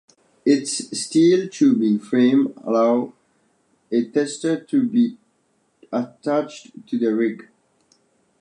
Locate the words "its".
0.47-0.99